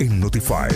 en 0.00 0.20
Notify. 0.20 0.68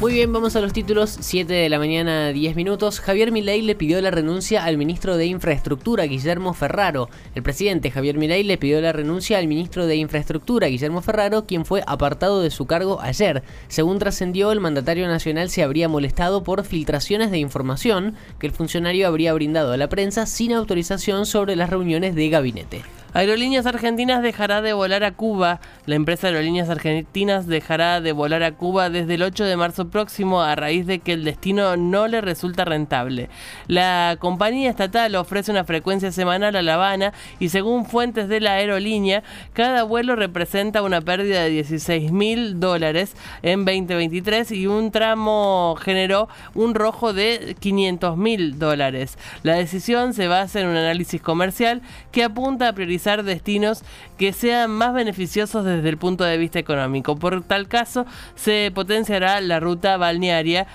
Muy 0.00 0.12
bien, 0.12 0.32
vamos 0.32 0.54
a 0.54 0.60
los 0.60 0.72
títulos. 0.72 1.16
7 1.20 1.52
de 1.52 1.68
la 1.68 1.78
mañana, 1.78 2.28
10 2.28 2.56
minutos. 2.56 3.00
Javier 3.00 3.32
Milei 3.32 3.62
le 3.62 3.74
pidió 3.74 4.00
la 4.00 4.10
renuncia 4.10 4.64
al 4.64 4.76
ministro 4.76 5.16
de 5.16 5.26
Infraestructura, 5.26 6.04
Guillermo 6.04 6.52
Ferraro. 6.52 7.08
El 7.34 7.42
presidente 7.42 7.90
Javier 7.90 8.18
Milei 8.18 8.42
le 8.42 8.58
pidió 8.58 8.80
la 8.80 8.92
renuncia 8.92 9.38
al 9.38 9.46
ministro 9.48 9.86
de 9.86 9.96
Infraestructura, 9.96 10.68
Guillermo 10.68 11.00
Ferraro, 11.00 11.46
quien 11.46 11.64
fue 11.64 11.82
apartado 11.86 12.42
de 12.42 12.50
su 12.50 12.66
cargo 12.66 13.00
ayer. 13.00 13.42
Según 13.68 13.98
trascendió, 13.98 14.52
el 14.52 14.60
mandatario 14.60 15.08
nacional 15.08 15.48
se 15.48 15.62
habría 15.62 15.88
molestado 15.88 16.44
por 16.44 16.64
filtraciones 16.64 17.30
de 17.30 17.38
información 17.38 18.14
que 18.38 18.46
el 18.46 18.52
funcionario 18.52 19.08
habría 19.08 19.32
brindado 19.32 19.72
a 19.72 19.76
la 19.76 19.88
prensa 19.88 20.26
sin 20.26 20.52
autorización 20.52 21.26
sobre 21.26 21.56
las 21.56 21.70
reuniones 21.70 22.14
de 22.14 22.28
gabinete. 22.28 22.82
Aerolíneas 23.14 23.64
Argentinas 23.66 24.24
dejará 24.24 24.60
de 24.60 24.72
volar 24.72 25.04
a 25.04 25.12
Cuba. 25.12 25.60
La 25.86 25.94
empresa 25.94 26.26
Aerolíneas 26.26 26.68
Argentinas 26.68 27.46
dejará 27.46 28.00
de 28.00 28.10
volar 28.10 28.42
a 28.42 28.56
Cuba 28.56 28.90
desde 28.90 29.14
el 29.14 29.22
8 29.22 29.44
de 29.44 29.56
marzo 29.56 29.88
próximo 29.88 30.42
a 30.42 30.56
raíz 30.56 30.84
de 30.84 30.98
que 30.98 31.12
el 31.12 31.22
destino 31.22 31.76
no 31.76 32.08
le 32.08 32.20
resulta 32.20 32.64
rentable. 32.64 33.30
La 33.68 34.16
compañía 34.18 34.68
estatal 34.68 35.14
ofrece 35.14 35.52
una 35.52 35.62
frecuencia 35.62 36.10
semanal 36.10 36.56
a 36.56 36.62
La 36.62 36.74
Habana 36.74 37.12
y 37.38 37.50
según 37.50 37.86
fuentes 37.86 38.28
de 38.28 38.40
la 38.40 38.54
aerolínea, 38.54 39.22
cada 39.52 39.84
vuelo 39.84 40.16
representa 40.16 40.82
una 40.82 41.00
pérdida 41.00 41.44
de 41.44 41.50
16 41.50 42.10
mil 42.10 42.58
dólares 42.58 43.14
en 43.42 43.64
2023 43.64 44.50
y 44.50 44.66
un 44.66 44.90
tramo 44.90 45.76
generó 45.80 46.28
un 46.56 46.74
rojo 46.74 47.12
de 47.12 47.54
500 47.60 48.16
mil 48.16 48.58
dólares. 48.58 49.16
La 49.44 49.54
decisión 49.54 50.14
se 50.14 50.26
basa 50.26 50.58
en 50.58 50.66
un 50.66 50.76
análisis 50.76 51.22
comercial 51.22 51.80
que 52.10 52.24
apunta 52.24 52.66
a 52.66 52.72
priorizar 52.72 53.03
destinos 53.04 53.82
que 54.18 54.32
sean 54.32 54.70
más 54.70 54.94
beneficiosos 54.94 55.64
desde 55.64 55.88
el 55.88 55.98
punto 55.98 56.24
de 56.24 56.38
vista 56.38 56.58
económico. 56.58 57.16
Por 57.16 57.42
tal 57.44 57.68
caso, 57.68 58.06
se 58.34 58.72
potenciará 58.74 59.40
la 59.40 59.60
ruta 59.60 59.96
balnearia 59.96 60.66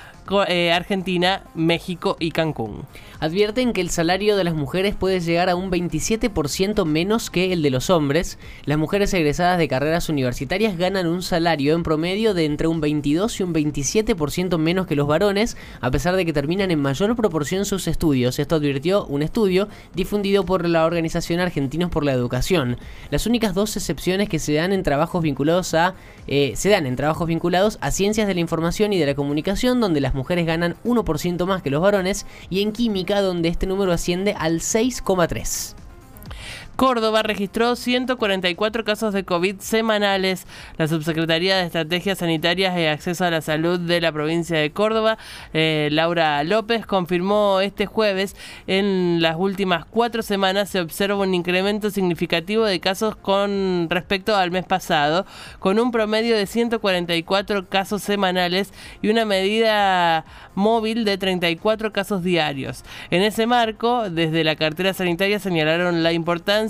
eh, 0.48 0.72
Argentina, 0.72 1.44
México 1.56 2.18
y 2.20 2.32
Cancún. 2.32 2.86
Advierten 3.20 3.74
que 3.74 3.82
el 3.82 3.90
salario 3.90 4.38
de 4.38 4.44
las 4.44 4.54
mujeres 4.54 4.96
puede 4.96 5.20
llegar 5.20 5.50
a 5.50 5.56
un 5.56 5.70
27% 5.70 6.86
menos 6.86 7.30
que 7.30 7.52
el 7.52 7.62
de 7.62 7.70
los 7.70 7.90
hombres. 7.90 8.40
Las 8.66 8.78
mujeres 8.78 9.14
egresadas 9.14 9.58
de 9.58 9.68
carreras 9.68 10.08
universitarias 10.08 10.78
ganan 10.78 11.08
un 11.08 11.22
salario 11.22 11.74
en 11.76 11.84
promedio 11.84 12.34
de 12.34 12.46
entre 12.46 12.68
un 12.68 12.80
22 12.80 13.40
y 13.40 13.44
un 13.44 13.54
27% 13.54 14.58
menos 14.58 14.88
que 14.88 14.96
los 14.96 15.08
varones, 15.08 15.58
a 15.82 15.92
pesar 15.92 16.16
de 16.16 16.26
que 16.26 16.32
terminan 16.32 16.72
en 16.72 16.82
mayor 16.82 17.16
proporción 17.16 17.66
sus 17.66 17.88
estudios. 17.88 18.40
Esto 18.40 18.56
advirtió 18.56 19.06
un 19.06 19.22
estudio 19.22 19.68
difundido 19.96 20.46
por 20.46 20.68
la 20.68 20.86
Organización 20.86 21.40
Argentinos 21.40 21.90
por 21.90 22.06
la 22.06 22.14
Educación. 22.14 22.78
Las 23.10 23.26
únicas 23.26 23.54
dos 23.54 23.76
excepciones 23.76 24.30
que 24.30 24.40
se 24.40 24.54
dan 24.54 24.72
en 24.72 24.84
trabajos 24.84 25.24
vinculados 25.24 25.74
a 25.74 25.96
eh, 26.28 26.54
se 26.56 26.70
dan 26.70 26.86
en 26.86 26.96
trabajos 26.96 27.28
vinculados 27.28 27.80
a 27.82 27.92
ciencias 27.92 28.28
de 28.28 28.36
la 28.36 28.40
información 28.40 28.94
y 28.94 29.00
de 29.00 29.08
la 29.08 29.16
comunicación, 29.16 29.80
donde 29.82 30.00
las 30.00 30.14
mujeres 30.20 30.46
ganan 30.46 30.76
1% 30.84 31.46
más 31.46 31.64
que 31.64 31.72
los 31.72 31.82
varones, 31.82 32.26
y 32.50 32.62
en 32.62 32.72
química, 32.74 33.22
donde 33.22 33.50
este 33.50 33.66
número 33.66 33.92
asciende 33.92 34.36
al 34.38 34.60
6,3%. 34.60 35.79
Córdoba 36.80 37.24
registró 37.24 37.76
144 37.76 38.86
casos 38.86 39.14
de 39.14 39.26
COVID 39.26 39.60
semanales. 39.60 40.48
La 40.78 40.88
Subsecretaría 40.88 41.58
de 41.58 41.66
Estrategias 41.66 42.20
Sanitarias 42.20 42.80
y 42.80 42.86
Acceso 42.86 43.26
a 43.26 43.30
la 43.30 43.42
Salud 43.42 43.78
de 43.82 44.00
la 44.00 44.14
provincia 44.14 44.58
de 44.58 44.72
Córdoba, 44.72 45.18
eh, 45.54 45.90
Laura 45.92 46.42
López, 46.46 46.86
confirmó 46.86 47.60
este 47.60 47.86
jueves 47.86 48.38
en 48.66 49.22
las 49.22 49.36
últimas 49.38 49.84
cuatro 49.84 50.22
semanas 50.22 50.70
se 50.70 50.80
observa 50.80 51.18
un 51.18 51.34
incremento 51.34 51.90
significativo 51.90 52.64
de 52.64 52.80
casos 52.80 53.18
con 53.18 53.88
respecto 53.90 54.38
al 54.38 54.52
mes 54.52 54.64
pasado, 54.64 55.26
con 55.60 55.80
un 55.80 55.92
promedio 55.92 56.38
de 56.38 56.46
144 56.46 57.68
casos 57.68 58.04
semanales 58.04 58.72
y 59.02 59.10
una 59.10 59.26
medida 59.26 60.24
móvil 60.56 61.04
de 61.04 61.18
34 61.18 61.92
casos 61.92 62.24
diarios. 62.24 62.86
En 63.12 63.22
ese 63.22 63.48
marco, 63.48 64.10
desde 64.10 64.46
la 64.46 64.56
cartera 64.56 64.94
sanitaria 64.94 65.40
señalaron 65.40 66.04
la 66.04 66.14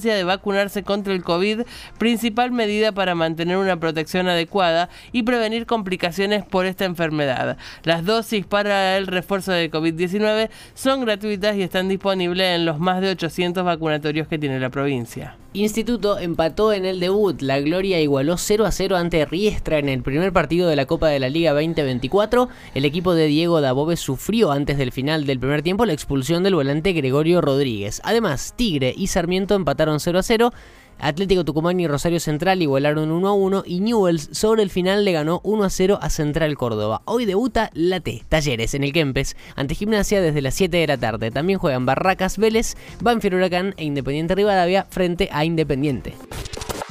de 0.02 0.24
vacunarse 0.24 0.84
contra 0.84 1.14
el 1.14 1.24
COVID, 1.24 1.62
principal 1.98 2.52
medida 2.52 2.92
para 2.92 3.16
mantener 3.16 3.58
una 3.58 3.80
protección 3.80 4.28
adecuada 4.28 4.90
y 5.12 5.24
prevenir 5.24 5.66
complicaciones 5.66 6.44
por 6.46 6.66
esta 6.66 6.86
enfermedad. 6.86 7.58
Las 7.84 8.06
dosis 8.06 8.46
para 8.46 8.98
el 8.98 9.08
refuerzo 9.08 9.52
de 9.52 9.72
COVID-19 9.72 10.50
son 10.74 11.02
gratuitas 11.02 11.56
y 11.56 11.64
están 11.64 11.90
disponibles 11.90 12.56
en 12.56 12.66
los 12.66 12.80
más 12.80 13.02
de 13.02 13.12
800 13.12 13.64
vacunatorios 13.64 14.28
que 14.28 14.40
tiene 14.40 14.60
la 14.60 14.70
provincia. 14.70 15.36
Instituto 15.52 16.20
empató 16.20 16.74
en 16.74 16.86
el 16.86 17.00
debut. 17.00 17.42
La 17.42 17.60
Gloria 17.60 18.00
igualó 18.00 18.38
0 18.38 18.68
a 18.68 18.72
0 18.72 18.96
ante 18.98 19.26
Riestra 19.26 19.80
en 19.80 19.90
el 19.90 20.04
primer 20.04 20.32
partido 20.32 20.70
de 20.70 20.76
la 20.76 20.86
Copa 20.86 21.08
de 21.08 21.20
la 21.20 21.28
Liga 21.28 21.54
2024. 21.54 22.50
El 22.76 22.86
equipo 22.86 23.16
de 23.16 23.26
Diego 23.26 23.60
Dabove 23.60 23.98
sufrió 23.98 24.52
antes 24.52 24.78
del 24.78 24.92
final 24.92 25.26
del 25.26 25.40
primer 25.40 25.64
tiempo 25.64 25.88
la 25.88 25.94
expulsión 25.94 26.44
del 26.44 26.54
volante 26.54 26.94
Gregorio 26.94 27.42
Rodríguez. 27.42 28.00
Además, 28.04 28.54
Tigre 28.56 28.94
y 28.96 29.08
Sarmiento 29.08 29.56
empataron 29.56 30.00
0 30.00 30.20
a 30.20 30.24
0. 30.24 30.54
Atlético 31.00 31.46
Tucumán 31.46 31.80
y 31.80 31.88
Rosario 31.88 32.20
Central 32.20 32.62
igualaron 32.62 33.12
1 33.12 33.28
a 33.28 33.34
1 33.34 33.64
y 33.66 33.80
Newells 33.80 34.30
sobre 34.32 34.64
el 34.64 34.70
final 34.70 35.06
le 35.06 35.14
ganó 35.14 35.40
1 35.44 35.64
a 35.64 35.70
0 35.70 36.00
a 36.02 36.10
Central 36.10 36.56
Córdoba. 36.58 37.02
Hoy 37.06 37.26
debuta 37.26 37.72
la 37.74 38.00
T, 38.00 38.24
Talleres 38.28 38.74
en 38.74 38.84
el 38.84 38.94
Kempes, 38.94 39.36
ante 39.56 39.76
Gimnasia 39.76 40.22
desde 40.22 40.42
las 40.42 40.56
7 40.56 40.78
de 40.78 40.88
la 40.88 40.98
tarde. 40.98 41.32
También 41.32 41.60
juegan 41.60 41.86
Barracas 41.86 42.38
Vélez, 42.38 42.76
Banfield 43.02 43.36
Huracán 43.36 43.74
e 43.78 43.86
Independiente 43.86 44.36
Rivadavia 44.36 44.86
frente 44.90 45.30
a 45.32 45.46
Independiente. 45.46 46.16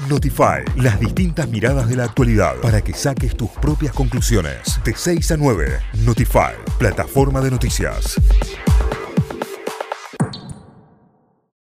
Notify, 0.08 0.62
las 0.76 1.00
distintas 1.00 1.48
miradas 1.48 1.88
de 1.88 1.96
la 1.96 2.04
actualidad 2.04 2.54
para 2.62 2.80
que 2.80 2.94
saques 2.94 3.36
tus 3.36 3.50
propias 3.50 3.92
conclusiones. 3.92 4.80
De 4.84 4.94
6 4.94 5.32
a 5.32 5.36
9, 5.36 5.80
Notify, 6.04 6.54
plataforma 6.78 7.40
de 7.40 7.50
noticias. 7.50 8.16